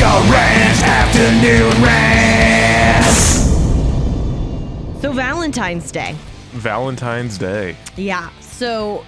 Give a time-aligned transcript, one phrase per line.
[0.00, 3.04] a rant, afternoon rant.
[5.00, 6.14] So Valentine's Day.
[6.52, 7.76] Valentine's Day.
[7.96, 8.30] Yeah.
[8.40, 9.04] So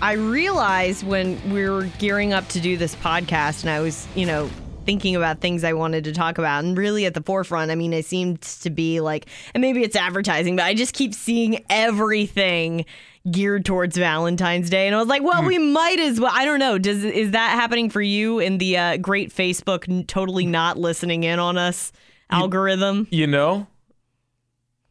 [0.00, 4.26] I realized when we were gearing up to do this podcast and I was, you
[4.26, 4.50] know,
[4.84, 7.92] thinking about things I wanted to talk about and really at the forefront, I mean,
[7.92, 12.84] it seemed to be like, and maybe it's advertising, but I just keep seeing everything
[13.30, 14.86] geared towards Valentine's Day.
[14.86, 16.32] And I was like, well, we might as well.
[16.34, 16.78] I don't know.
[16.78, 21.38] Does is that happening for you in the uh, great Facebook totally not listening in
[21.38, 21.92] on us
[22.30, 23.06] algorithm?
[23.10, 23.66] You know,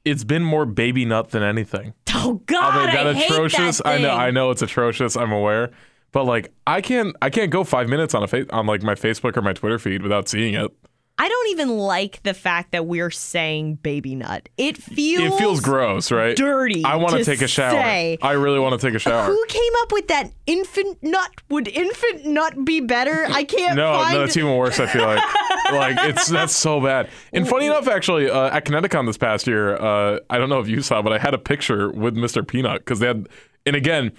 [0.06, 1.94] it's been more baby nut than anything.
[2.14, 3.78] Oh God, that I hate atrocious?
[3.78, 4.12] that I know.
[4.12, 5.16] I know it's atrocious.
[5.16, 5.72] I'm aware,
[6.12, 8.96] but like, I can't, I can't go five minutes on a fa- on like my
[8.96, 10.72] Facebook or my Twitter feed without seeing it.
[11.18, 14.50] I don't even like the fact that we're saying baby nut.
[14.58, 16.36] It feels It feels gross, right?
[16.36, 17.72] dirty I want to take a shower.
[17.72, 18.18] say.
[18.24, 19.26] I really want to take a shower.
[19.26, 21.30] Who came up with that infant nut?
[21.50, 23.28] Would infant nut be better?
[23.30, 24.80] I can't No, find no, it's even worse.
[24.80, 25.24] I feel like,
[25.72, 27.08] like it's that's so bad.
[27.34, 30.68] And funny enough, actually, uh, at Connecticon this past year, uh, I don't know if
[30.68, 32.48] you saw, but I had a picture with Mr.
[32.48, 33.30] Peanut because they had,
[33.68, 34.12] and again,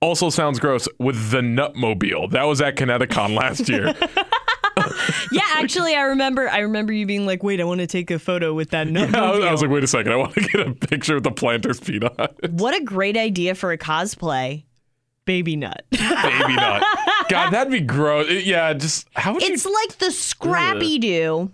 [0.00, 2.30] also sounds gross with the Nutmobile.
[2.30, 3.92] That was at Connecticon last year.
[5.32, 6.48] Yeah, actually, I remember.
[6.48, 9.14] I remember you being like, "Wait, I want to take a photo with that nut."
[9.14, 11.24] I was, I was like, wait a second, I want to get a picture with
[11.24, 14.64] the Planters Peanut, what a great idea for a cosplay,
[15.24, 15.84] baby nut.
[15.90, 16.82] baby nut.
[17.28, 18.28] God, that'd be gross.
[18.28, 19.74] It- yeah, just how would it's you?
[19.74, 21.50] like the Scrappy Doo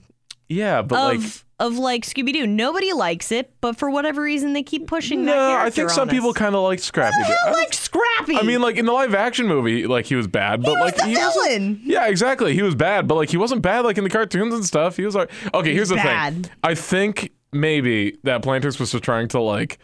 [0.49, 1.33] Yeah, but of like.
[1.61, 2.47] Of like Scooby Doo.
[2.47, 6.09] Nobody likes it, but for whatever reason, they keep pushing that No, I think some
[6.09, 7.17] people kind of like Scrappy.
[7.21, 8.37] Don't like Scrappy.
[8.37, 10.97] I mean, like in the live action movie, like he was bad, but was like
[10.97, 11.81] the he villain.
[11.85, 12.55] Yeah, exactly.
[12.55, 14.97] He was bad, but like he wasn't bad like in the cartoons and stuff.
[14.97, 16.47] He was like, okay, here's the bad.
[16.47, 16.53] thing.
[16.63, 19.79] I think maybe that Planters was just trying to like,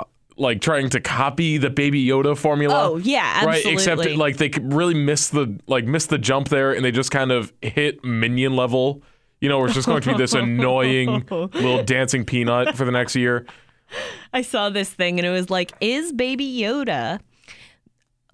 [0.00, 0.04] uh,
[0.36, 2.90] like trying to copy the Baby Yoda formula.
[2.90, 3.64] Oh, yeah, right.
[3.64, 7.12] Except it, like they really missed the like missed the jump there, and they just
[7.12, 9.02] kind of hit minion level.
[9.44, 13.14] You know, we're just going to be this annoying little dancing peanut for the next
[13.14, 13.44] year.
[14.32, 17.20] I saw this thing and it was like, is Baby Yoda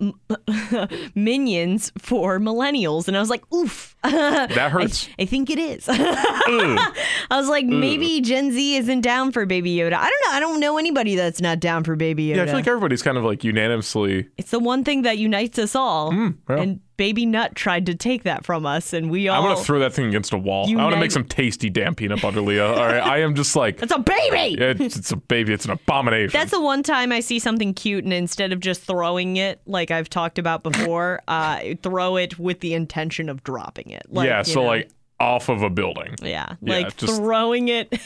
[0.01, 0.15] m-
[1.17, 3.09] minions for millennials?
[3.09, 3.97] And I was like, oof.
[4.05, 5.09] That hurts.
[5.19, 5.87] I think it is.
[5.89, 6.97] I
[7.33, 9.95] was like, maybe Gen Z isn't down for Baby Yoda.
[9.95, 10.37] I don't know.
[10.37, 12.37] I don't know anybody that's not down for Baby Yoda.
[12.37, 15.59] yeah, I feel like everybody's kind of like unanimously it's the one thing that unites
[15.59, 16.13] us all.
[16.13, 16.57] Mm, yeah.
[16.57, 19.43] And Baby Nut tried to take that from us, and we all.
[19.43, 20.71] I'm gonna throw that thing against a wall.
[20.71, 22.67] I want to make some tasty damn peanut butter, Leah.
[22.67, 24.61] All right, I am just like, It's a baby.
[24.61, 25.55] it's, it's a baby.
[25.55, 26.39] It's an abomination.
[26.39, 29.91] That's the one time I see something cute, and instead of just throwing it, like
[29.91, 34.03] I've talked about before, uh, throw it with the intention of dropping it.
[34.11, 34.43] Like, yeah.
[34.43, 36.17] So know, like off of a building.
[36.21, 37.99] yeah, yeah, like just- throwing it.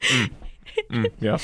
[1.20, 1.38] Yeah.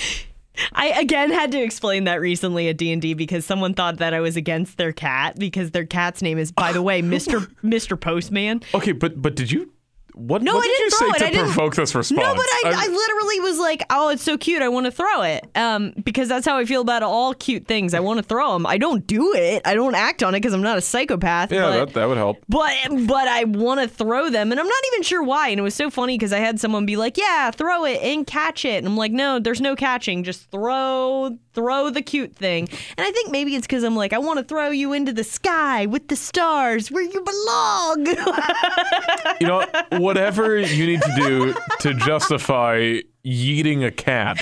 [0.73, 4.15] I again had to explain that recently at D and D because someone thought that
[4.15, 7.97] I was against their cat because their cat's name is, by the way, Mister Mister
[7.97, 8.63] Postman.
[8.75, 9.73] Okay, but but did you?
[10.15, 11.19] What, No, what I did didn't you throw say it.
[11.21, 12.21] to I didn't- provoke this response?
[12.21, 14.61] No, but I, I literally was like, "Oh, it's so cute.
[14.63, 17.95] I want to throw it." Um, because that's how I feel about all cute things.
[17.95, 18.67] I want to throw them.
[18.67, 19.63] I don't do it.
[19.65, 21.51] I don't act on it because I'm not a psychopath.
[21.51, 22.39] yeah, but, that, that would help.
[22.49, 22.73] but
[23.07, 25.49] but I want to throw them, and I'm not even sure why.
[25.49, 28.27] And it was so funny because I had someone be like, "Yeah, throw it and
[28.27, 30.25] catch it," and I'm like, "No, there's no catching.
[30.25, 34.19] Just throw throw the cute thing." And I think maybe it's because I'm like, I
[34.19, 38.07] want to throw you into the sky with the stars where you belong.
[39.41, 44.41] You know, whatever you need to do to justify yeeting a cat.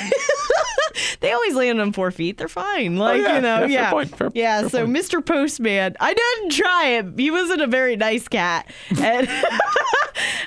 [1.20, 2.36] they always land on four feet.
[2.38, 2.96] They're fine.
[2.98, 4.60] Oh, like Oh, yeah, you know, yeah, fair yeah, point, fair- yeah.
[4.62, 4.96] fair so point.
[4.96, 5.24] Mr.
[5.24, 7.06] Postman, I didn't try it.
[7.18, 8.70] He wasn't a very nice cat.
[9.00, 9.26] And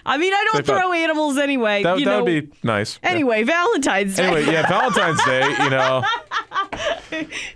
[0.05, 1.83] I mean, I don't throw animals anyway.
[1.83, 2.23] That, you that know.
[2.23, 2.99] would be nice.
[3.03, 3.09] Yeah.
[3.11, 4.23] Anyway, Valentine's Day.
[4.25, 5.47] Anyway, yeah, Valentine's Day.
[5.63, 6.03] You know,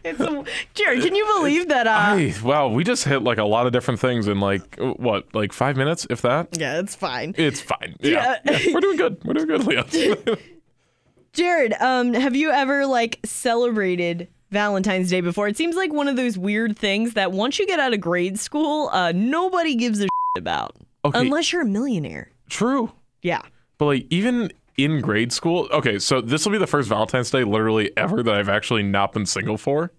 [0.04, 0.44] It's a,
[0.76, 1.88] Jared, can you believe that?
[1.88, 5.34] Uh, I, wow, we just hit like a lot of different things in like what,
[5.34, 6.58] like five minutes, if that.
[6.58, 7.34] yeah, it's fine.
[7.38, 7.96] It's fine.
[8.00, 8.58] Yeah, Yeah.
[8.60, 9.24] yeah, we're doing good.
[9.26, 10.38] We're doing good, Leah.
[11.34, 15.48] Jared, um, have you ever like celebrated Valentine's Day before?
[15.48, 18.40] It seems like one of those weird things that once you get out of grade
[18.40, 20.76] school, uh, nobody gives a shit about,
[21.06, 21.20] Okay.
[21.20, 22.32] unless you're a millionaire.
[22.50, 22.92] True.
[23.22, 23.42] Yeah.
[23.78, 27.44] But like even in grade school, okay, so this will be the first Valentine's Day
[27.44, 29.92] literally ever that I've actually not been single for.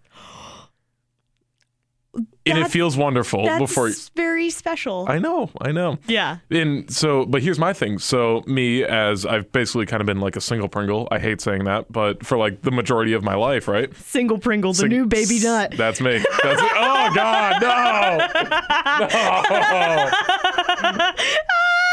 [2.15, 5.07] and it That's- feels wonderful That's before very special.
[5.09, 5.99] I know, I know.
[6.09, 6.39] yeah.
[6.51, 7.99] And so, but here's my thing.
[7.99, 11.65] So, me, as I've basically kind of been like a single Pringle, I hate saying
[11.65, 13.95] that, but for like the majority of my life, right?
[13.97, 15.75] Single Pringle, the Sing- new baby nut.
[15.77, 16.25] That's me.
[16.43, 16.69] That's me.
[16.75, 18.29] Oh, God, no.
[19.09, 20.11] No.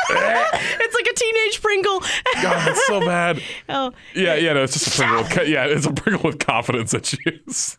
[0.78, 2.00] It's like a teenage Pringle.
[2.42, 3.42] God, it's so bad.
[3.70, 5.48] oh, Yeah, yeah, no, it's just a Pringle.
[5.48, 7.78] Yeah, it's a Pringle with confidence issues.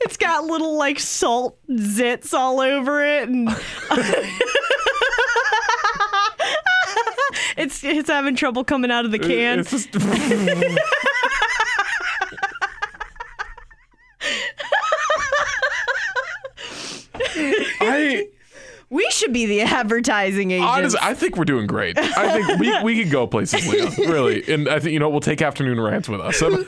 [0.00, 3.48] it's got little like salt zits all over it, and
[7.56, 9.58] It's having trouble coming out of the uh, can.
[9.60, 9.88] It's just.
[17.82, 18.28] I
[18.90, 20.68] we should be the advertising agents.
[20.70, 21.96] honestly, I think we're doing great.
[21.98, 23.66] I think we, we could go places.
[23.98, 26.42] Really, and I think you know we'll take afternoon rants with us.
[26.42, 26.64] Um,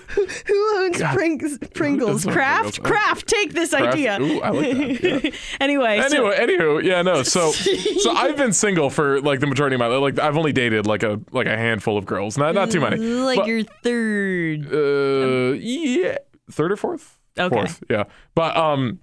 [0.47, 1.59] Who owns Pringles?
[1.75, 2.25] Pringles?
[2.25, 2.83] Kraft?
[2.83, 3.03] Pringles?
[3.03, 4.19] Kraft, take this idea.
[4.21, 4.71] Ooh, I like
[5.01, 5.25] that.
[5.25, 5.31] Yeah.
[5.61, 7.23] anyway, so- Anyway, anywho, yeah, no.
[7.25, 10.87] So, so I've been single for like the majority of my like I've only dated
[10.87, 12.99] like a like a handful of girls, not not too many.
[12.99, 14.73] like But- your third.
[14.73, 16.19] Uh, yeah,
[16.51, 17.19] third or fourth.
[17.39, 17.55] Okay.
[17.57, 18.05] Fourth, yeah.
[18.35, 19.01] But um,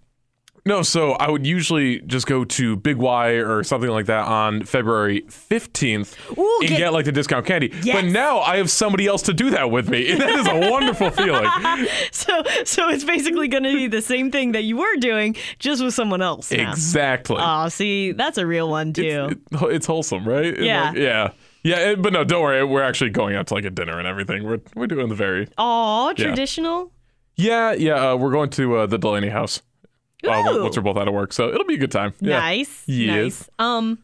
[0.66, 0.82] no.
[0.82, 5.22] So I would usually just go to Big Y or something like that on February
[5.30, 7.74] fifteenth Ooh, and get- get, like the discount candy.
[7.86, 10.70] But now I have somebody else to do that with me, and that is a
[10.72, 11.46] wonderful feeling.
[12.12, 15.84] So, so it's basically going to be the same thing that you were doing, just
[15.84, 16.52] with someone else.
[16.52, 16.70] Now.
[16.72, 17.38] Exactly.
[17.40, 19.30] Oh, see, that's a real one too.
[19.52, 20.58] It- it's wholesome, right?
[20.60, 20.90] Yeah.
[20.90, 21.32] like, yeah.
[21.64, 22.64] Yeah, but no, don't worry.
[22.64, 24.44] We're actually going out to like a dinner and everything.
[24.44, 26.92] We're we're doing the very Aw, traditional.
[27.36, 28.12] yeah yeah.
[28.12, 29.62] Uh, we're going to uh, the Delaney house.
[30.24, 32.14] Uh, once we're both out of work, so it'll be a good time.
[32.20, 32.40] Yeah.
[32.40, 32.84] Nice.
[32.88, 33.08] Yes.
[33.08, 33.50] Nice.
[33.60, 34.00] Um,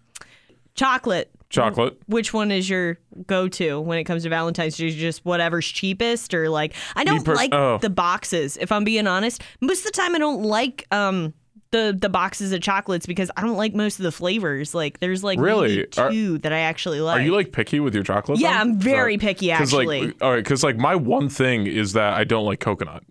[0.76, 1.32] chocolate.
[1.50, 1.98] Chocolate.
[2.08, 2.98] Which one is your
[3.28, 4.78] go-to when it comes to Valentine's?
[4.78, 4.90] Day?
[4.90, 7.78] Just whatever's cheapest, or like I don't pers- like oh.
[7.78, 8.58] the boxes.
[8.58, 11.34] If I'm being honest, most of the time I don't like um
[11.72, 14.74] the the boxes of chocolates because I don't like most of the flavors.
[14.74, 15.78] Like there's like Really?
[15.78, 17.20] maybe Are- two that I actually like.
[17.20, 18.40] Are you like picky with your chocolate?
[18.40, 18.60] Yeah, though?
[18.60, 19.18] I'm very Sorry.
[19.18, 20.08] picky, actually.
[20.08, 23.04] Like, all right, because like my one thing is that I don't like coconut.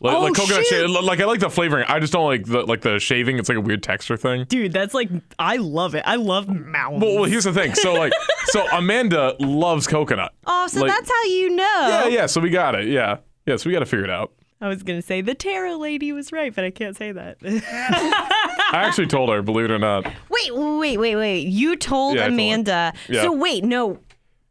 [0.00, 1.86] Like, Oh, like coconut, sha- like I like the flavoring.
[1.88, 3.38] I just don't like the like the shaving.
[3.38, 4.44] It's like a weird texture thing.
[4.44, 5.08] Dude, that's like
[5.38, 6.02] I love it.
[6.06, 7.02] I love mountains.
[7.02, 7.74] Well, well, here's the thing.
[7.74, 8.12] So like,
[8.46, 10.32] so Amanda loves coconut.
[10.46, 11.86] oh, so like- that's how you know.
[11.88, 12.26] Yeah, yeah.
[12.26, 12.88] So we got it.
[12.88, 13.56] Yeah, yeah.
[13.56, 14.32] So we got to figure it out.
[14.60, 17.36] I was gonna say the tarot lady was right, but I can't say that.
[17.42, 20.04] I actually told her, believe it or not.
[20.30, 21.40] wait, wait, wait, wait.
[21.48, 22.34] You told Yeah, I told.
[22.40, 22.92] Amanda.
[23.08, 23.22] Yeah.
[23.22, 23.98] So wait, no.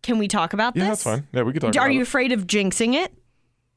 [0.04, 1.04] Can we talk about Yeah, this?
[1.04, 1.28] that's fine.
[1.34, 1.76] Yeah, we can talk.
[1.78, 2.04] Are you it.
[2.04, 3.12] afraid of jinxing it?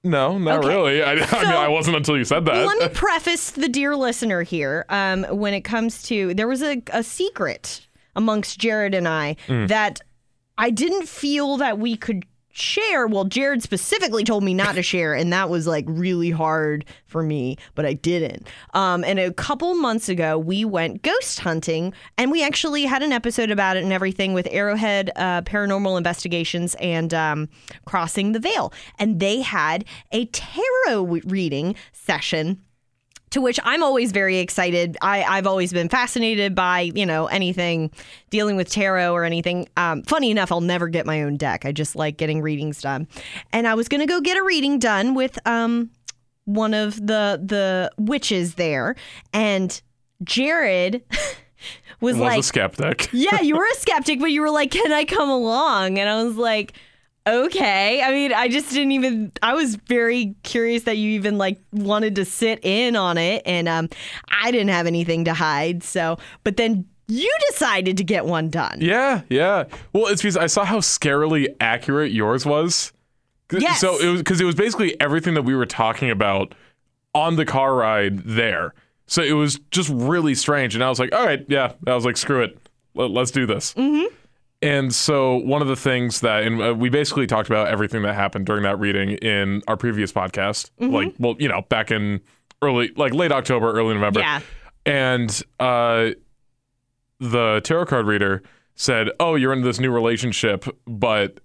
[0.08, 0.68] No, not Okay.
[0.68, 1.02] really.
[1.02, 2.66] I, I mean, I wasn't until you said that.
[2.66, 4.84] Let me preface the dear listener here.
[4.88, 9.68] Um, when it comes to there was a, a secret amongst Jared and I Mm.
[9.68, 10.00] that
[10.56, 12.24] I didn't feel that we could
[12.58, 13.06] share.
[13.06, 17.22] Well, Jared specifically told me not to share, and that was like really hard for
[17.22, 18.46] me, but I didn't.
[18.74, 23.12] Um, and a couple months ago, we went ghost hunting, and we actually had an
[23.12, 27.48] episode about it and everything with Arrowhead uh, Paranormal Investigations and um,
[27.84, 32.60] Crossing the Veil, and they had a tarot reading session
[33.30, 34.96] to which I'm always very excited.
[35.02, 37.90] I, I've always been fascinated by, you know, anything
[38.30, 39.68] dealing with tarot or anything.
[39.76, 41.64] Um, funny enough, I'll never get my own deck.
[41.64, 43.06] I just like getting readings done.
[43.52, 45.90] And I was going to go get a reading done with um,
[46.44, 48.96] one of the the witches there.
[49.32, 49.80] And
[50.24, 51.04] Jared
[52.00, 53.08] was was like, a skeptic.
[53.12, 56.22] yeah, you were a skeptic, but you were like, "Can I come along?" And I
[56.22, 56.72] was like,
[57.28, 59.32] "Okay." I mean, I just didn't even.
[59.42, 63.68] I was very curious that you even like wanted to sit in on it, and
[63.68, 63.88] um,
[64.28, 65.82] I didn't have anything to hide.
[65.82, 68.78] So, but then you decided to get one done.
[68.80, 69.64] Yeah, yeah.
[69.92, 72.92] Well, it's because I saw how scarily accurate yours was.
[73.50, 73.80] Yes.
[73.80, 76.54] So it was because it was basically everything that we were talking about
[77.14, 78.74] on the car ride there.
[79.06, 82.04] So it was just really strange, and I was like, "All right, yeah." I was
[82.04, 82.58] like, "Screw it,
[82.94, 84.14] Let, us do this." Mm-hmm.
[84.60, 88.14] And so one of the things that, and uh, we basically talked about everything that
[88.14, 90.92] happened during that reading in our previous podcast, Mm-hmm.
[90.94, 92.20] like, well, you know, back in
[92.60, 94.18] early, like late October, early November.
[94.20, 94.40] Yeah.
[94.84, 96.10] And uh,
[97.20, 98.42] the tarot card reader
[98.74, 101.40] said, "Oh, you're in this new relationship, but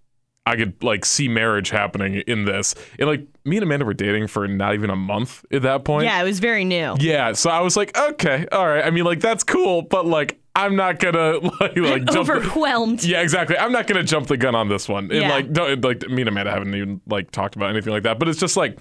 [0.46, 4.28] I could like see marriage happening in this." And like me and Amanda were dating
[4.28, 6.06] for not even a month at that point.
[6.06, 6.96] Yeah, it was very new.
[7.00, 8.86] Yeah, so I was like, okay, all right.
[8.86, 12.28] I mean, like that's cool, but like I'm not gonna like like jump.
[12.28, 13.04] The, Overwhelmed.
[13.04, 13.58] yeah, exactly.
[13.58, 15.06] I'm not gonna jump the gun on this one.
[15.06, 15.30] And Yeah.
[15.30, 18.20] like, don't like me and Amanda haven't even like talked about anything like that.
[18.20, 18.78] But it's just like.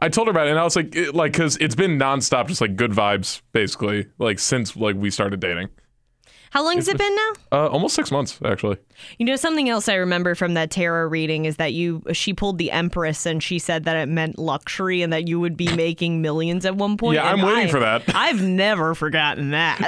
[0.00, 2.48] I told her about it, and I was like, it, like, because it's been nonstop,
[2.48, 5.68] just like good vibes, basically, like since like we started dating.
[6.54, 7.32] How long has it been now?
[7.54, 8.76] Uh, almost six months, actually.
[9.18, 12.58] You know, something else I remember from that tarot reading is that you she pulled
[12.58, 16.20] the Empress and she said that it meant luxury and that you would be making
[16.20, 17.14] millions at one point.
[17.14, 18.02] Yeah, I'm waiting I- for that.
[18.14, 19.78] I've never forgotten that.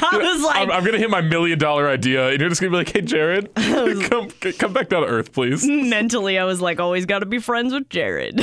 [0.00, 2.70] I was like, I'm, I'm gonna hit my million dollar idea, and you're just gonna
[2.70, 6.78] be like, "Hey, Jared, come come back down to earth, please." mentally, I was like,
[6.80, 8.36] always got to be friends with Jared.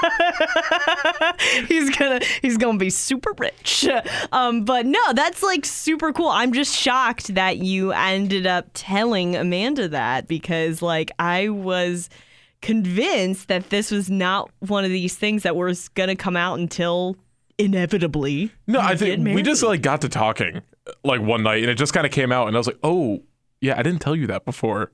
[1.68, 3.88] he's gonna he's gonna be super rich.
[4.32, 6.28] Um, but no, that's like super cool.
[6.28, 12.08] I'm just shocked that you ended up telling Amanda that because like I was
[12.62, 17.16] convinced that this was not one of these things that was gonna come out until
[17.58, 18.52] inevitably.
[18.66, 20.62] No, I think we just like got to talking
[21.04, 23.22] like one night, and it just kind of came out, and I was like, oh
[23.60, 24.92] yeah, I didn't tell you that before.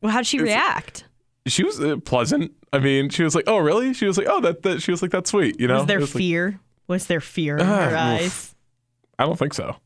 [0.00, 1.04] Well, how'd she react?
[1.46, 2.52] She was uh, pleasant.
[2.72, 3.92] I mean, she was like, oh really?
[3.94, 5.60] She was like, oh that, that she was like that's sweet.
[5.60, 6.60] You know, Was there was like- fear?
[6.88, 8.54] was there fear in Ah, her eyes?
[9.18, 9.76] I don't think so.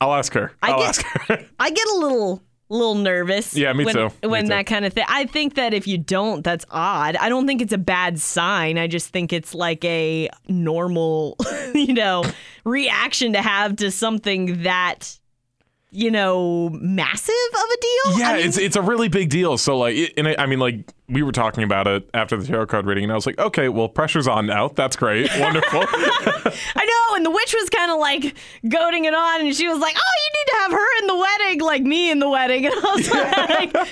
[0.00, 0.52] I'll ask her.
[0.62, 1.46] I I'll get- ask her.
[1.58, 3.56] I get a little little nervous.
[3.56, 4.08] Yeah, me when, too.
[4.22, 4.48] Me When too.
[4.48, 5.04] that kind of thing.
[5.08, 7.14] I think that if you don't, that's odd.
[7.16, 8.76] I don't think it's a bad sign.
[8.76, 11.36] I just think it's like a normal,
[11.74, 12.24] you know,
[12.64, 15.16] reaction to have to something that,
[15.96, 18.18] you know, massive of a deal.
[18.18, 19.56] Yeah, I mean, it's it's a really big deal.
[19.56, 22.66] So like, and I, I mean, like we were talking about it after the tarot
[22.66, 24.68] card reading, and I was like, okay, well, pressure's on now.
[24.68, 25.84] That's great, wonderful.
[25.90, 28.36] I know, and the witch was kind of like
[28.68, 31.16] goading it on, and she was like, "Oh, you need to have her in the
[31.16, 33.10] wedding, like me in the wedding," and I was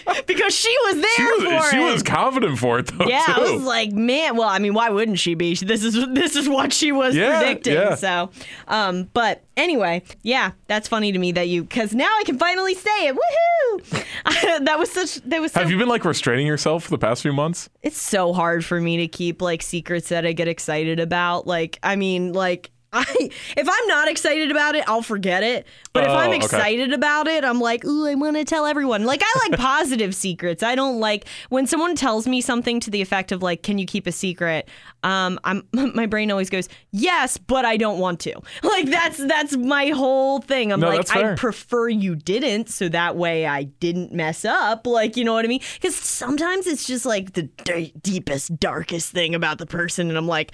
[0.07, 1.93] like, because she was there she for was she it.
[1.93, 3.07] was confident for it though.
[3.07, 4.37] yeah, I was like, man.
[4.37, 5.54] Well, I mean, why wouldn't she be?
[5.54, 7.75] This is this is what she was Yeah, predicting.
[7.75, 7.95] yeah.
[7.95, 8.31] So,
[8.69, 12.75] um, but anyway, yeah, that's funny to me that you because now I can finally
[12.75, 13.14] say it.
[13.16, 14.04] Woohoo!
[14.64, 15.16] that was such.
[15.23, 15.52] That was.
[15.52, 17.69] So, Have you been like restraining yourself for the past few months?
[17.83, 21.47] it's so hard for me to keep like secrets that I get excited about.
[21.47, 22.71] Like, I mean, like.
[22.97, 25.67] I, if I'm not excited about it, I'll forget it.
[25.93, 26.37] But if Oh, I'm okay.
[26.37, 29.05] excited about it, I'm like, ooh, I want to tell everyone.
[29.05, 30.63] Like, I like positive secrets.
[30.63, 33.87] I don't like when someone tells me something to the effect of like, "Can you
[33.87, 34.69] keep a secret?"
[35.03, 39.57] Um, I'm my brain always goes, "Yes, but I don't want to." Like that's that's
[39.57, 40.73] my whole thing.
[40.73, 41.15] I'm No, like.
[41.15, 44.87] I prefer you didn't, so that way I didn't mess up.
[44.87, 45.61] Like, you know what I mean?
[45.75, 50.27] Because sometimes it's just like the d- deepest, darkest thing about the person, and I'm
[50.29, 50.53] like,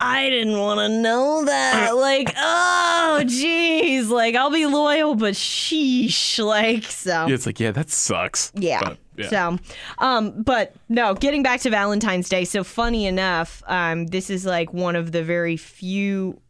[0.00, 1.92] I didn't want to know that.
[2.04, 4.10] Like, oh, jeez.
[4.10, 6.44] Like, I'll be loyal, but sheesh.
[6.44, 7.26] Like, so.
[7.28, 8.52] It's like, yeah, that sucks.
[8.54, 8.80] Yeah.
[8.80, 9.28] But, yeah.
[9.28, 9.58] So,
[9.98, 12.44] um, but no, getting back to Valentine's Day.
[12.44, 16.40] So funny enough, um, this is like one of the very few.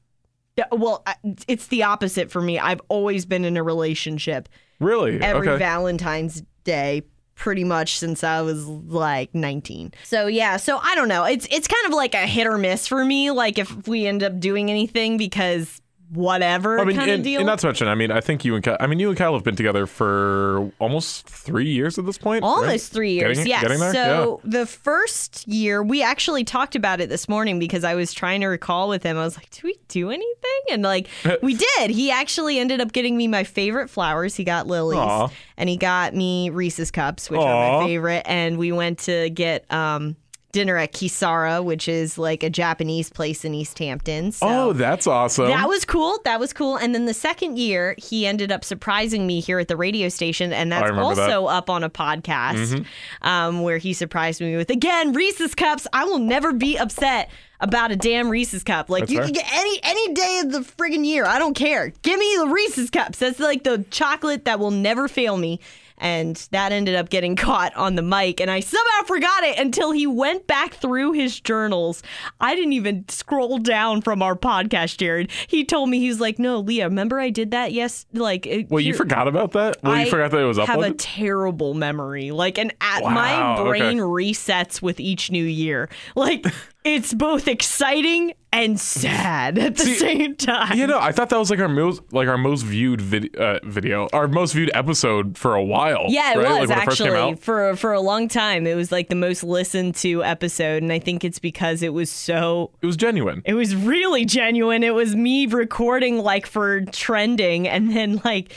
[0.73, 1.05] Well,
[1.47, 2.59] it's the opposite for me.
[2.59, 4.49] I've always been in a relationship
[4.81, 5.21] really?
[5.21, 5.59] every okay.
[5.59, 7.03] Valentine's Day
[7.35, 9.93] pretty much since I was like 19.
[10.05, 11.25] So yeah, so I don't know.
[11.25, 14.23] It's it's kind of like a hit or miss for me like if we end
[14.23, 15.81] up doing anything because
[16.11, 17.41] whatever I mean, kind of deal.
[17.41, 19.19] and not to mention, I mean, I think you and Kyle, I mean, you and
[19.19, 22.43] Kyle have been together for almost three years at this point.
[22.43, 22.49] right?
[22.49, 23.63] Almost three years, Getting, yes.
[23.63, 23.79] Getting?
[23.79, 28.41] So the first year, we actually talked about it this morning because I was trying
[28.43, 29.17] to recall with him.
[29.17, 31.09] I was like, "Do we do anything?" And like,
[31.43, 31.91] we did.
[31.91, 34.35] He actually ended up getting me my favorite flowers.
[34.37, 35.29] He got lilies, Aw.
[35.57, 38.23] and he got me Reese's cups, which are my favorite.
[38.27, 40.17] And we went to get um,
[40.55, 44.33] dinner at Kisara, which is like a Japanese place in East Hampton.
[44.33, 44.47] So.
[44.49, 45.49] Oh, that's awesome.
[45.49, 46.21] That was cool.
[46.25, 46.77] That was cool.
[46.77, 50.53] And then the second year, he ended up surprising me here at the radio station,
[50.53, 51.31] and that's remember that.
[51.31, 52.87] also up on a podcast
[53.23, 55.87] um, where he surprised me with again Reese's cups.
[55.93, 57.31] I will never be upset
[57.61, 58.89] about a damn Reese's cup.
[58.89, 59.27] Like That's you fair.
[59.27, 61.27] can get any any day of the friggin' year.
[61.27, 61.93] I don't care.
[62.03, 63.19] Give me the Reese's cups.
[63.19, 65.59] That's like the chocolate that will never fail me.
[65.99, 69.93] And that ended up getting caught on the mic, and I somehow forgot it until
[69.93, 72.03] he went back through his journals.
[72.41, 75.31] I didn't even scroll down from our podcast, Jared.
[75.47, 77.73] He told me he's like, "No, Leah, remember I did that?
[77.73, 79.77] Yes, like Well, you forgot about that?
[79.83, 82.31] Well, you forgot that it was have a terrible memory.
[82.33, 83.69] Like, and at Wow, my okay.
[83.69, 85.89] brain resets with each new year.
[86.17, 86.45] Like,
[86.85, 90.79] it's both exciting and sad at the See, same time.
[90.79, 93.59] you know, I thought that was like our most like our most viewed vid- uh,
[93.65, 96.05] video, our most viewed episode for a while.
[96.09, 96.61] Yeah, it right?
[96.61, 97.41] was like it actually out.
[97.41, 98.67] for for a long time.
[98.67, 102.11] It was like the most listened to episode, and I think it's because it was
[102.11, 103.43] so It was genuine.
[103.45, 104.85] It was really genuine.
[104.85, 108.53] It was me recording like for trending and then like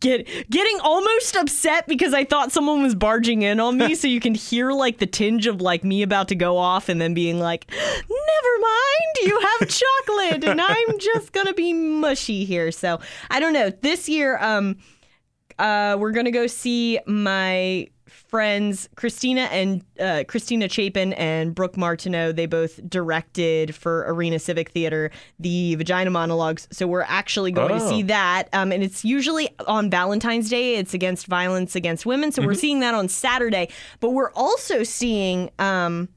[0.00, 4.20] get getting almost upset because I thought someone was barging in on me so you
[4.20, 7.38] can hear like the tinge of like me about to go off and then being
[7.38, 13.00] like, "Never mind, you have chocolate and I'm just to be mushy here." So,
[13.30, 13.70] I don't know.
[13.70, 14.76] This year um
[15.58, 22.32] uh, we're gonna go see my friends Christina and uh, Christina Chapin and Brooke Martineau.
[22.32, 26.68] They both directed for Arena Civic Theater the Vagina Monologues.
[26.70, 27.88] So we're actually going to Oh.
[27.90, 30.76] see that, um, and it's usually on Valentine's Day.
[30.76, 32.58] It's against violence against women, so we're Mm-hmm.
[32.60, 33.68] seeing that on Saturday.
[34.00, 35.50] But we're also seeing.
[35.58, 36.08] Um,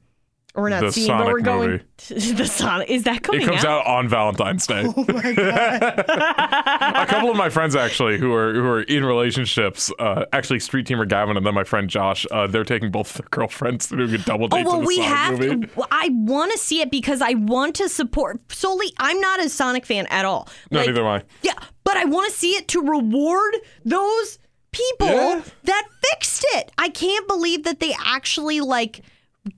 [0.56, 1.70] or we're not The seeing, but Sonic we're going.
[1.72, 2.32] movie.
[2.34, 3.42] the Sonic is that coming?
[3.42, 4.84] It comes out on Valentine's Day.
[4.86, 6.00] Oh my god!
[6.08, 10.88] a couple of my friends actually, who are who are in relationships, uh, actually Street
[10.88, 14.16] Teamer Gavin and then my friend Josh, uh, they're taking both their girlfriends to do
[14.16, 14.66] a double date.
[14.66, 15.68] Oh well, to the we Sonic have movie.
[15.68, 15.86] to.
[15.92, 18.52] I want to see it because I want to support.
[18.52, 20.48] Solely, I'm not a Sonic fan at all.
[20.72, 21.24] No, Like, neither am I.
[21.44, 21.54] Yeah,
[21.84, 23.54] but I want to see it to reward
[23.86, 24.40] those
[24.72, 25.42] people Yeah.
[25.64, 26.72] that fixed it.
[26.78, 29.02] I can't believe that they actually like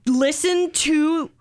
[0.05, 1.31] listened to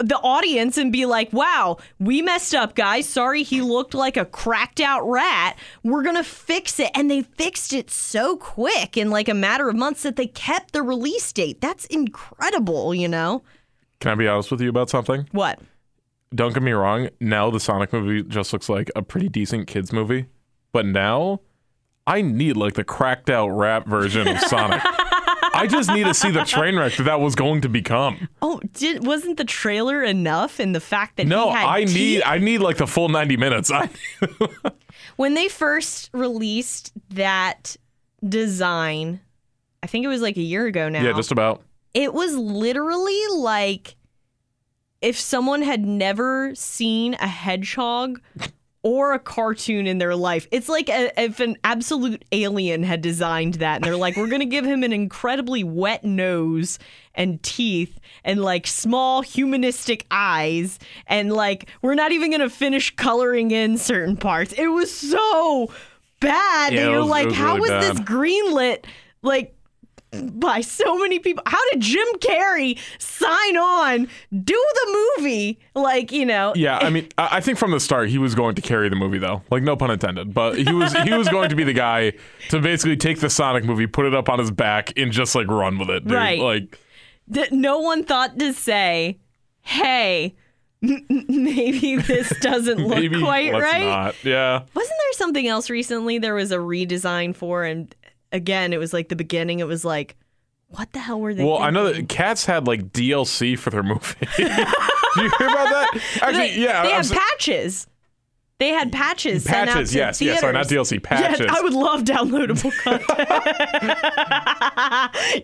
[0.00, 3.08] the audience and be like, wow, we messed up, guys.
[3.08, 5.58] Sorry, he looked like a cracked out rat.
[5.82, 6.90] We're going to fix it.
[6.94, 10.72] And they fixed it so quick in like a matter of months that they kept
[10.72, 11.60] the release date.
[11.60, 13.42] That's incredible, you know?
[14.00, 15.28] Can I be honest with you about something?
[15.32, 15.60] What?
[16.34, 17.08] Don't get me wrong.
[17.20, 20.26] Now the Sonic movie just looks like a pretty decent kids movie,
[20.72, 21.40] but now
[22.06, 24.82] I need like the cracked out rap version of Sonic.
[25.56, 28.28] I just need to see the train wreck that that was going to become.
[28.42, 30.58] Oh, did, wasn't the trailer enough?
[30.58, 32.22] And the fact that No, he had I need teeth?
[32.24, 33.70] I need like the full 90 minutes.
[35.16, 37.76] When they first released that
[38.26, 39.20] design,
[39.82, 41.02] I think it was like a year ago now.
[41.02, 41.62] yeah, just about.
[41.94, 43.96] it was literally like
[45.00, 48.20] if someone had never seen a hedgehog
[48.86, 50.46] or a cartoon in their life.
[50.52, 54.42] It's like a, if an absolute alien had designed that and they're like, we're going
[54.42, 56.78] to give him an incredibly wet nose
[57.12, 60.78] and teeth and like small humanistic eyes.
[61.08, 64.52] And like, we're not even going to finish coloring in certain parts.
[64.52, 65.68] It was so
[66.20, 68.84] bad Yeah, it you're was- like, was how really was this greenlit?
[69.22, 69.55] Like,
[70.22, 71.42] by so many people.
[71.46, 75.58] How did Jim Carrey sign on, do the movie?
[75.74, 78.62] Like, you know, Yeah, I mean, I think from the start he was going to
[78.62, 79.42] carry the movie though.
[79.50, 82.12] Like no pun intended, but he was he was going to be the guy
[82.48, 85.48] to basically take the Sonic movie, put it up on his back and just like
[85.48, 86.04] run with it.
[86.04, 86.12] Dude.
[86.12, 86.38] Right.
[86.40, 86.78] Like
[87.50, 89.18] no one thought to say,
[89.62, 90.34] hey,
[90.82, 93.86] maybe this doesn't look maybe quite right.
[93.86, 94.14] not.
[94.24, 94.62] Yeah.
[94.74, 97.64] Wasn't there something else recently there was a redesign for?
[97.64, 97.94] And
[98.36, 100.14] again, it was like the beginning, it was like,
[100.68, 103.82] what the hell were they Well, I know that Cats had like DLC for their
[103.82, 104.14] movie.
[104.36, 106.00] Did you hear about that?
[106.22, 106.82] Actually, They, yeah.
[106.82, 107.86] they I'm had s- patches.
[108.58, 109.44] They had patches.
[109.44, 109.90] sent out patches.
[109.92, 110.40] to Yes, yes.
[110.40, 110.66] Sorry, not.
[110.66, 111.02] DLC.
[111.02, 111.40] Patches.
[111.40, 113.04] Yes, I would love downloadable content.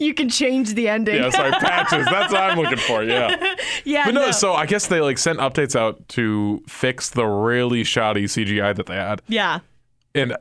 [0.00, 1.16] you can change the ending.
[1.16, 2.06] yeah, sorry, patches.
[2.06, 3.02] That's what I'm looking for.
[3.04, 3.54] Yeah.
[3.84, 4.30] Yeah, But no, no.
[4.30, 8.86] so I guess they like sent updates out to fix the really shoddy CGI that
[8.86, 9.20] they had.
[9.28, 9.58] yeah.
[10.14, 10.34] and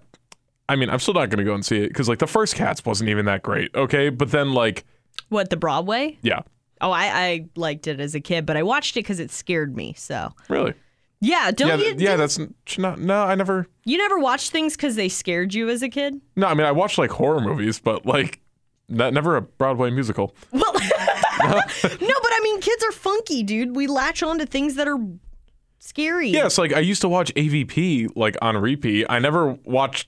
[0.70, 2.86] I mean, I'm still not gonna go and see it because like the first Cats
[2.86, 3.74] wasn't even that great.
[3.76, 4.86] Okay, but then like
[5.30, 6.17] What the Broadway?
[6.21, 6.41] yeah,
[6.80, 9.76] Oh, I, I liked it as a kid, but I watched it because it scared
[9.76, 9.93] me.
[9.97, 10.74] So really,
[11.19, 11.95] yeah, don't yeah, you?
[11.97, 12.15] yeah.
[12.15, 12.39] That's
[12.78, 13.00] not.
[13.00, 13.67] No, I never.
[13.86, 16.19] you never watched things because they scared you as a kid?
[16.36, 18.39] No, I mean I watched like horror movies, but like
[18.89, 20.36] not, never a Broadway musical.
[20.52, 20.74] Well,
[21.43, 23.76] no, but I mean, kids are funky, dude.
[23.76, 24.97] We latch on to things that are
[25.80, 26.30] scary.
[26.30, 29.06] Yeah, it's like I used to watch AVP like on repeat.
[29.10, 30.08] I never watched.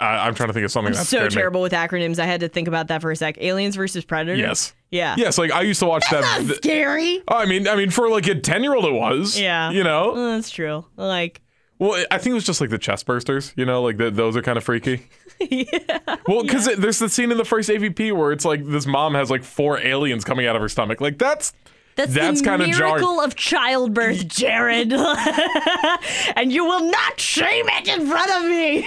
[0.00, 2.18] I I'm trying to think of something that's so terrible with acronyms.
[2.18, 3.36] I had to think about that for a sec.
[3.40, 4.36] Aliens versus Predator.
[4.36, 4.74] Yes.
[4.90, 5.14] Yeah.
[5.18, 6.22] Yes, like I used to watch that.
[6.46, 7.22] Not scary.
[7.28, 9.38] oh, I mean, I mean, for like a ten year old, it was.
[9.38, 9.70] Yeah.
[9.70, 10.12] You know.
[10.14, 10.84] Oh, that's true.
[10.96, 11.42] Like,
[11.78, 13.52] Well, I think it was just like the chest bursters.
[13.56, 15.06] You know, like the, those are kind of freaky.
[15.40, 16.16] yeah.
[16.26, 19.30] Well, because there's the scene in the first AVP where it's like this mom has
[19.30, 21.00] like four aliens coming out of her stomach.
[21.00, 21.52] Like that's
[21.98, 22.94] that's, That's the kinda jarring.
[22.94, 24.92] miracle of childbirth, Jared.
[26.36, 28.82] and you will not shame it in front of me.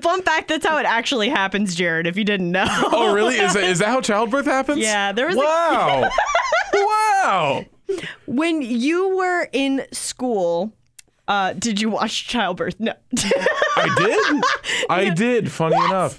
[0.00, 2.06] Fun fact: That's how it actually happens, Jared.
[2.06, 2.66] If you didn't know.
[2.92, 3.36] oh really?
[3.36, 4.78] Is that, is that how childbirth happens?
[4.80, 6.10] Yeah, there was a- Wow.
[6.74, 7.64] wow.
[8.26, 10.72] when you were in school,
[11.28, 12.80] uh, did you watch childbirth?
[12.80, 12.94] No.
[13.76, 14.44] I did.
[14.90, 15.52] I did.
[15.52, 16.18] Funny enough.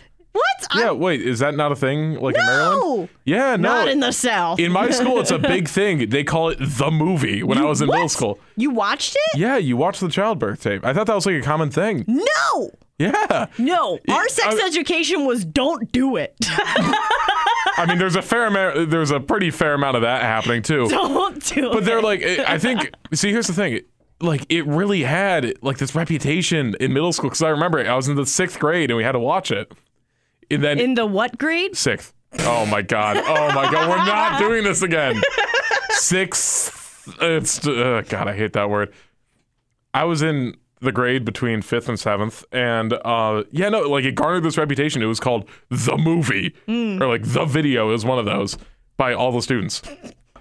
[0.72, 0.80] What?
[0.80, 0.92] Yeah.
[0.92, 1.22] Wait.
[1.22, 2.16] Is that not a thing?
[2.20, 2.82] Like in Maryland?
[2.82, 3.10] No.
[3.26, 3.56] Yeah.
[3.56, 3.70] No.
[3.70, 4.60] Not in the South.
[4.60, 6.10] In my school, it's a big thing.
[6.10, 8.40] They call it the movie when I was in middle school.
[8.56, 9.40] You watched it?
[9.40, 10.86] Yeah, you watched the childbirth tape.
[10.86, 12.06] I thought that was like a common thing.
[12.08, 12.72] No.
[13.00, 13.48] Yeah.
[13.58, 14.00] No.
[14.10, 16.36] Our sex I- education was don't do it.
[17.76, 18.92] I mean, there's a fair amount.
[18.92, 20.88] There's a pretty fair amount of that happening too.
[20.88, 21.74] don't do it.
[21.74, 22.92] But they're like, I think.
[23.14, 23.82] See, here's the thing.
[24.22, 28.08] Like, it really had like this reputation in middle school because I remember I was
[28.08, 29.72] in the sixth grade and we had to watch it.
[30.52, 31.76] And then in the what grade?
[31.76, 32.14] sixth.
[32.40, 33.18] Oh my god.
[33.18, 33.90] Oh my god.
[33.90, 35.22] We're not doing this again.
[35.92, 37.08] Sixth.
[37.22, 38.28] It's uh, God.
[38.28, 38.94] I hate that word.
[39.94, 44.16] I was in the grade between fifth and seventh, and uh, yeah, no, like it
[44.16, 45.02] garnered this reputation.
[45.02, 47.90] It was called the movie or like the video.
[47.90, 48.58] It was one of those
[48.98, 49.82] by all the students.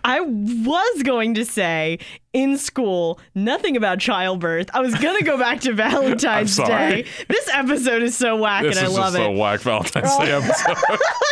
[0.05, 1.99] I was going to say
[2.33, 4.71] in school nothing about childbirth.
[4.75, 6.57] I was gonna go back to Valentine's.
[6.57, 7.05] Day.
[7.29, 9.21] This episode is so whack, This and I is love it.
[9.27, 10.77] a whack Valentine's Day episode.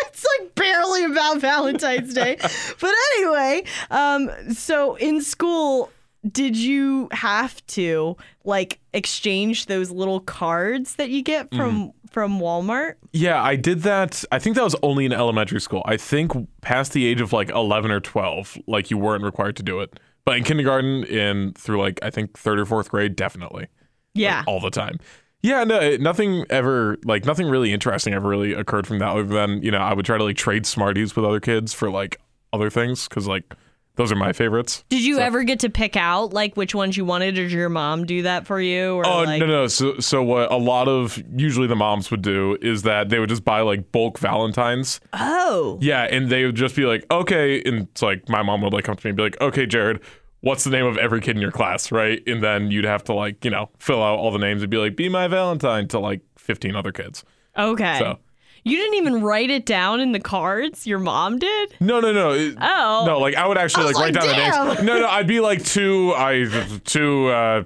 [0.06, 2.36] it's like barely about Valentine's Day.
[2.80, 5.90] But anyway, um, so in school,
[6.30, 12.94] did you have to like exchange those little cards that you get from from Walmart?
[13.12, 14.24] Yeah, I did that.
[14.32, 15.82] I think that was only in elementary school.
[15.86, 19.62] I think past the age of like 11 or 12, like you weren't required to
[19.62, 19.98] do it.
[20.24, 23.68] But in kindergarten and through like I think third or fourth grade, definitely
[24.14, 24.44] Yeah.
[24.46, 24.98] all the time.
[25.42, 29.08] Yeah, no, nothing ever like nothing really interesting ever really occurred from that.
[29.08, 31.90] Other than you know, I would try to like trade Smarties with other kids for
[31.90, 32.20] like
[32.52, 33.54] other things because like
[34.00, 34.82] those are my favorites.
[34.88, 37.68] Did you ever get to pick out like which ones you wanted, or did your
[37.68, 38.94] mom do that for you?
[38.94, 42.22] Or Oh like, no no so so what a lot of usually the moms would
[42.22, 45.00] do is that they would just buy like bulk Valentines.
[45.12, 48.72] Oh, Yeah, and they would just be like, okay, and it's like my mom would
[48.72, 50.00] like come to me and be like, okay, Jared,
[50.40, 52.22] what's the name of every kid in your class, right?
[52.26, 54.78] And then you'd have to like you know fill out all the names and be
[54.78, 57.22] like, be my Valentine to like fifteen other kids.
[57.54, 57.98] okay.
[57.98, 58.18] So
[58.64, 60.86] You didn't even write it down in the cards.
[60.86, 61.74] Your mom did.
[61.80, 62.30] no no no.
[62.32, 63.04] it- Oh.
[63.06, 64.82] No, like I would actually I like was write like, down the "Damn." names.
[64.82, 67.62] No, no, I'd be like two, I two, uh,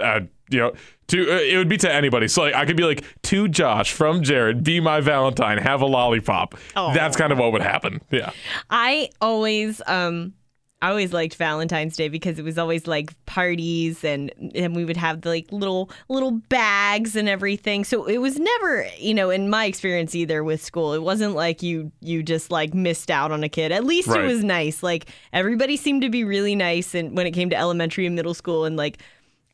[0.00, 0.72] uh, you know,
[1.08, 2.28] to uh, it would be to anybody.
[2.28, 5.86] So like I could be like to Josh from Jared, be my Valentine, have a
[5.86, 6.56] lollipop.
[6.76, 6.92] Oh.
[6.94, 8.00] That's kind of what would happen.
[8.10, 8.30] Yeah.
[8.68, 10.34] I always um
[10.82, 14.96] I always liked Valentine's Day because it was always like parties and and we would
[14.96, 17.84] have the, like little little bags and everything.
[17.84, 21.62] So it was never, you know, in my experience either with school, it wasn't like
[21.62, 23.72] you you just like missed out on a kid.
[23.72, 24.24] At least Right.
[24.24, 24.82] it was nice.
[24.82, 28.34] Like everybody seemed to be really nice and when it came to elementary and middle
[28.34, 29.02] school and like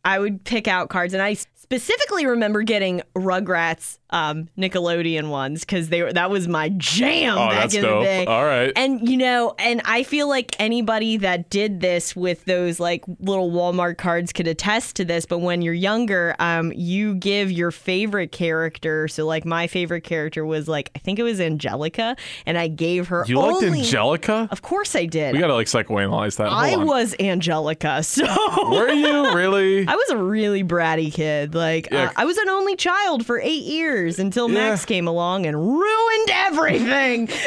[0.06, 5.88] I would pick out cards, and I specifically remember getting Rugrats um, Nickelodeon ones because
[5.88, 8.00] they were that was my jam Oh, back in dope.
[8.00, 8.24] the day.
[8.26, 8.72] All right.
[8.76, 13.50] And you know, and I feel like anybody that did this with those like little
[13.50, 15.26] Walmart cards could attest to this.
[15.26, 19.08] But when you're younger, um, you give your favorite character.
[19.08, 22.14] So like my favorite character was like I think it was Angelica,
[22.46, 24.46] and I gave her You liked Angelica?
[24.52, 25.32] Of course I did.
[25.32, 26.48] We gotta like psychoanalyze that.
[26.50, 26.86] Hold I on.
[26.86, 28.24] was Angelica, so
[28.70, 29.84] Were you really?
[29.96, 31.54] I was a really bratty kid.
[31.54, 32.04] Like Yeah.
[32.08, 34.68] uh, I was an only child for eight years until Yeah.
[34.70, 37.28] Max came along and ruined everything.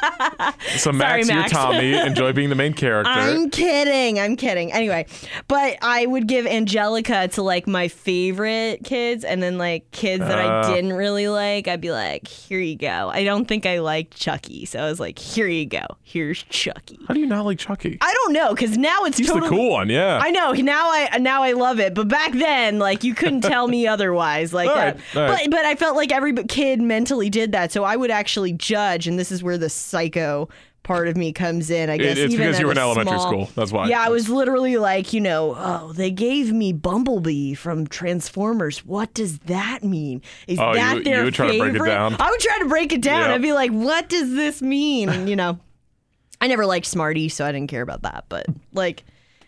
[0.78, 1.94] so Max, you're Tommy.
[2.06, 3.10] Enjoy being the main character.
[3.10, 4.18] I'm kidding.
[4.20, 4.72] I'm kidding.
[4.72, 5.06] Anyway,
[5.48, 10.38] but I would give Angelica to like my favorite kids, and then like kids that
[10.38, 10.74] I Uh.
[10.74, 14.64] didn't really like, I'd be like, "Here you go." I don't think I liked Chucky,
[14.64, 15.84] so I was like, "Here you go.
[16.02, 17.98] Here's Chucky." How do you not like Chucky?
[18.00, 20.18] I don't know because now it's He's totally the cool one, yeah.
[20.22, 23.68] I know now I now I love it, but back then, like you couldn't tell
[23.68, 24.52] me otherwise.
[24.52, 24.96] Like All that.
[25.14, 25.50] all right.
[25.50, 29.06] But but I felt like every kid mentally did that, so I would actually judge,
[29.06, 30.48] and this is where the psycho
[30.82, 31.90] part of me comes in.
[31.90, 33.50] I guess it's because you were in elementary small- school.
[33.56, 33.88] That's why.
[33.88, 38.84] Yeah, I was literally like, you know, oh, they gave me Bumblebee from Transformers.
[38.84, 40.22] What does that mean?
[40.46, 41.88] Is Oh, that you their would try to break it favorite?
[41.88, 42.16] down?
[42.20, 43.28] I would try to break it down.
[43.30, 43.34] Yeah.
[43.34, 45.08] I'd be like, what does this mean?
[45.08, 45.58] And, you know,
[46.40, 48.26] I never liked Smarties, so I didn't care about that.
[48.28, 49.02] But like,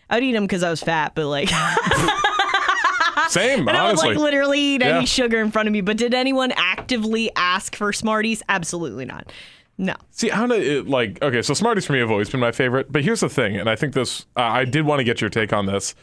[0.09, 1.13] I'd eat them because I was fat.
[1.15, 1.49] But like,
[3.29, 4.97] Same, and I would like literally eat Yeah.
[4.97, 5.81] any sugar in front of me.
[5.81, 8.41] But did anyone actively ask for Smarties?
[8.49, 9.31] Absolutely not.
[9.81, 9.95] No.
[10.11, 11.21] See, how it like?
[11.23, 13.69] Okay, so Smarties for me have always been my favorite, but here's the thing, and
[13.69, 15.95] I think this, uh, I did want to get your take on this.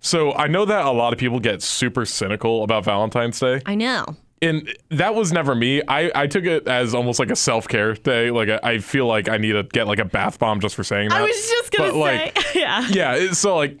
[0.00, 3.74] So I know that a lot of people get super cynical about Valentine's Day, I
[3.74, 4.04] know.
[4.42, 5.80] and that was never me.
[5.88, 8.30] I, I took it as almost like a self care day.
[8.30, 10.84] Like I, I feel like I need to get like a bath bomb just for
[10.84, 11.18] saying that.
[11.18, 12.86] I was just gonna But, like, say, yeah.
[12.90, 13.32] yeah.
[13.32, 13.78] So like,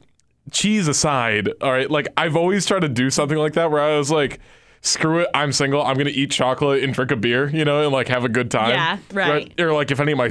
[0.50, 1.90] cheese aside, all right.
[1.90, 4.40] Like I've always tried to do something like that where I was like.
[4.82, 5.28] Screw it!
[5.32, 5.82] I'm single.
[5.82, 8.50] I'm gonna eat chocolate and drink a beer, you know, and like have a good
[8.50, 8.70] time.
[8.70, 9.52] Yeah, right.
[9.60, 10.30] Or like if any of my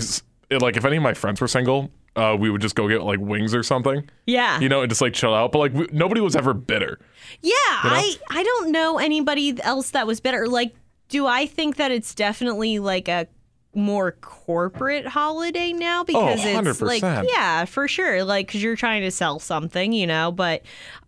[0.60, 3.20] like if any of my friends were single, uh, we would just go get like
[3.22, 4.60] wings or something, Yeah.
[4.60, 5.54] you know, and just like chill out.
[5.54, 7.00] But like we, nobody was ever bitter.
[7.42, 10.48] Yeah, I I don't know anybody else that was bitter.
[10.48, 10.76] Like,
[11.08, 13.28] do I think that it's definitely like a
[13.73, 19.10] more corporate holiday now because it's like yeah for sure like because you're trying to
[19.10, 20.62] sell something you know but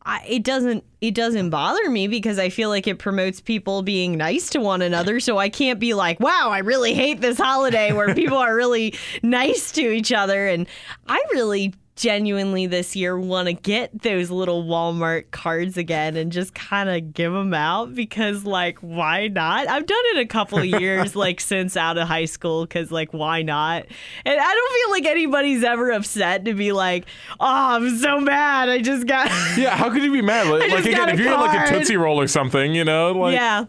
[0.06, 4.18] I, it doesn't it doesn't bother me because i feel like it promotes people being
[4.18, 7.92] nice to one another so i can't be like wow i really hate this holiday
[7.92, 10.66] where people are really nice to each other and
[11.08, 16.56] i really genuinely this year want to get those little Walmart cards again and just
[16.56, 19.68] kind of give them out because like why not?
[19.68, 23.14] I've done it a couple of years like since out of high school cuz like
[23.14, 23.86] why not?
[24.26, 27.06] And I don't feel like anybody's ever upset to be like,
[27.40, 28.70] "Oh, I'm so mad.
[28.70, 29.28] I just got
[29.58, 30.44] Yeah, how could you be mad?
[30.54, 31.74] Like, like, again, if you're in like a.
[31.74, 33.66] Tootsie Roll or something, you know, like yeah.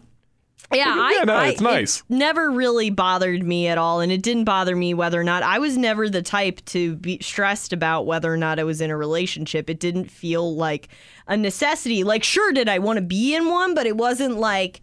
[0.73, 1.99] Yeah, I, Yeah, no, I- it's nice.
[2.01, 5.43] It never really bothered me at all, and it didn't bother me whether or not
[5.43, 8.89] I was never the type to be stressed about whether or not I was in
[8.89, 9.69] a relationship.
[9.69, 10.89] It didn't feel like
[11.27, 12.03] a necessity.
[12.03, 14.81] Like, sure, did I want to be in one, but it wasn't like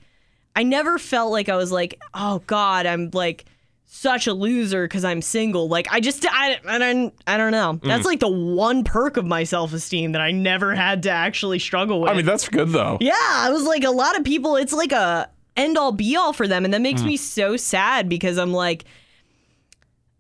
[0.55, 3.45] I never felt like I was like, oh God, I'm like
[3.87, 5.69] such a loser because I'm single.
[5.69, 7.75] Like I just I I don't I don't know.
[7.75, 7.83] Mm.
[7.89, 11.59] That's like the one perk of my self esteem that I never had to actually
[11.59, 12.11] struggle with.
[12.11, 12.99] I mean, that's good though.
[13.01, 14.57] Yeah, I was like a lot of people.
[14.57, 16.85] It's like a end all be all for them, and that Mm.
[16.85, 18.85] makes me so sad because I'm like,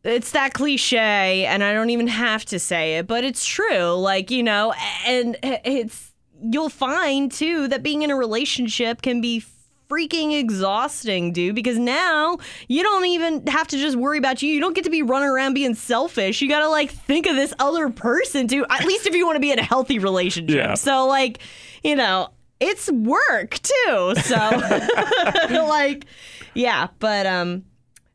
[0.04, 3.92] it's that cliche, and I don't even have to say it, but it's true.
[3.94, 4.74] Like you know,
[5.06, 6.12] and it's
[6.50, 9.44] you'll find too that being in a relationship can be
[9.88, 14.52] freaking exhausting, dude, because now you don't even have to just worry about you.
[14.52, 16.40] You don't get to be running around being selfish.
[16.42, 19.36] You got to like think of this other person too, at least if you want
[19.36, 20.56] to be in a healthy relationship.
[20.56, 20.74] Yeah.
[20.74, 21.40] So, like,
[21.84, 22.30] you know,
[22.62, 24.14] it's work too.
[24.22, 24.36] So,
[25.50, 26.04] like,
[26.54, 27.64] yeah, but, um,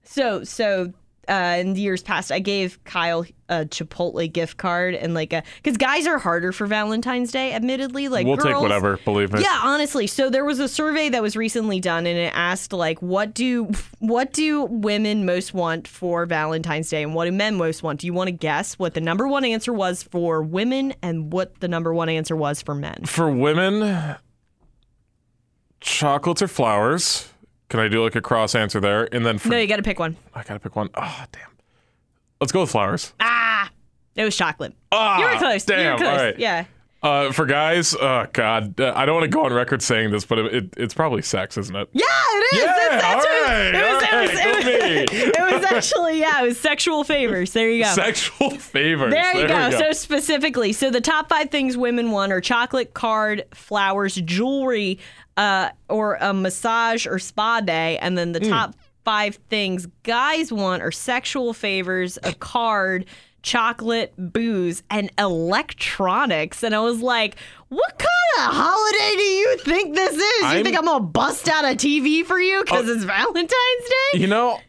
[0.03, 0.93] so, so,
[1.29, 5.43] uh, in the years past, I gave Kyle a Chipotle gift card and like a
[5.61, 8.07] because guys are harder for Valentine's Day, admittedly.
[8.07, 9.41] Like We'll take whatever, believe me.
[9.41, 10.07] yeah, honestly.
[10.07, 13.69] So there was a survey that was recently done and it asked like what do
[13.99, 17.99] what do women most want for Valentine's Day and what do men most want?
[17.99, 21.59] Do you want to guess what the number one answer was for women and what
[21.59, 23.03] the number one answer was for men?
[23.05, 24.15] For women,
[25.81, 27.29] chocolates or flowers.
[27.69, 29.13] Can I do like a cross answer there?
[29.13, 30.15] And then for No, you got to pick one.
[30.33, 30.89] I gotta pick one.
[30.95, 31.49] Oh damn.
[32.39, 33.13] Let's go with flowers.
[33.19, 33.69] Ah,
[34.15, 34.73] it was chocolate.
[34.91, 35.67] Ah, You were close.
[35.67, 35.93] you Damn.
[35.93, 36.09] were close.
[36.11, 36.39] All right.
[36.39, 36.65] Yeah.
[37.03, 40.25] Uh, for guys, oh god, uh, I don't want to go on record saying this,
[40.25, 41.87] but it, it, it's probably sex, isn't it?
[41.93, 42.59] Yeah, it is.
[42.59, 45.31] Yeah, That's- that's all what- right, it was, all it was, right, it was, me.
[45.47, 47.53] It was actually, yeah, it was sexual favors.
[47.53, 47.89] There you go.
[47.91, 49.11] Sexual favors.
[49.13, 49.71] There you we go.
[49.71, 54.99] So specifically, so the top five things women want are chocolate, card, flowers, jewelry,
[55.37, 58.49] uh, or a massage or spa day, and then the Hmm.
[58.49, 63.05] top five things guys want are sexual favors, a card,
[63.41, 66.63] chocolate, booze, and electronics.
[66.63, 67.35] And I was like,
[67.69, 70.21] what kind of holiday do you think this is?
[70.41, 72.93] You I'm- think I'm gonna bust out a TV for you because Oh.
[72.93, 74.19] it's Valentine's Day?
[74.19, 74.59] you know,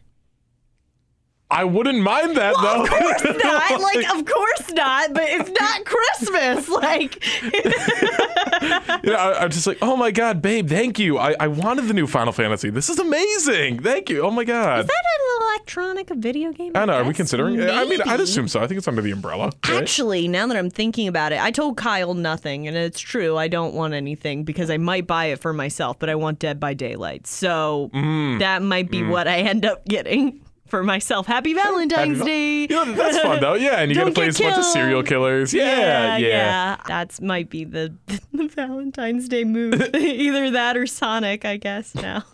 [1.51, 2.83] I wouldn't mind that though.
[2.83, 3.81] Of course not.
[3.81, 5.13] Like, of course not.
[5.13, 6.69] But it's not Christmas.
[6.79, 7.23] Like,
[9.03, 11.17] You know, I, I'm just like, oh my god, babe, thank you.
[11.17, 12.69] I, I wanted the new Final Fantasy.
[12.69, 13.81] This is amazing.
[13.81, 14.21] Thank you.
[14.21, 14.81] Oh my god.
[14.81, 16.73] Is that an electronic video game?
[16.75, 16.93] I know.
[16.93, 17.59] Are we considering?
[17.59, 17.69] it?
[17.69, 18.59] I mean, I'd assume so.
[18.59, 19.51] I think it's under the umbrella.
[19.67, 19.81] right?
[19.81, 23.37] Actually, now that I'm thinking about it, I told Kyle nothing, and it's true.
[23.37, 26.59] I don't want anything because I might buy it for myself, but I want Dead
[26.59, 27.27] by Daylight.
[27.27, 28.39] So Mm.
[28.39, 31.27] that might be what I end up getting for myself.
[31.27, 32.61] Happy Valentine's Day.
[32.61, 33.55] You know, that's fun though.
[33.55, 35.53] Yeah, and you get to play get a bunch of serial killers.
[35.53, 36.77] Yeah, yeah.
[36.87, 37.93] That's might be the,
[38.33, 39.81] the Valentine's Day move.
[39.95, 42.23] Either that or Sonic, I guess now.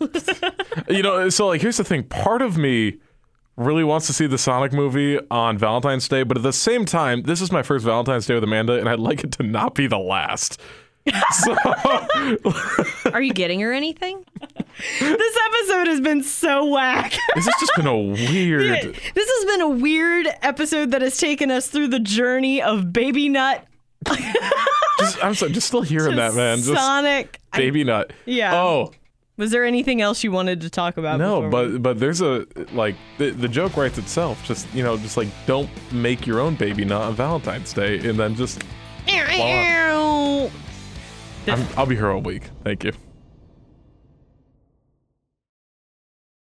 [0.88, 2.04] You know, so like, here's the thing.
[2.04, 2.98] Part of me
[3.56, 7.22] really wants to see the Sonic movie on Valentine's Day, but at the same time,
[7.22, 9.86] this is my first Valentine's Day with Amanda, and I'd like it to not be
[9.86, 10.60] the last.
[11.44, 11.54] So,
[13.12, 14.24] Are you getting her anything?
[15.00, 17.12] this episode has been so whack.
[17.34, 18.62] this has just been a weird.
[19.14, 23.28] this has been a weird episode that has taken us through the journey of Baby
[23.28, 23.66] Nut,
[24.98, 26.58] Just, I'm sorry, just still hearing that, man.
[26.58, 27.38] Just Sonic.
[27.52, 28.12] I- baby nut.
[28.24, 28.54] Yeah.
[28.54, 28.92] Oh
[29.36, 31.18] was there anything else you wanted to talk about?
[31.18, 34.42] no, before we- but but there's a like the the joke writes itself.
[34.46, 38.18] Just you know, just like don't make your own baby nut on Valentine's Day, and
[38.18, 38.64] then just
[39.06, 40.50] I'm,
[41.76, 42.44] I'll be here all week.
[42.64, 42.92] Thank you.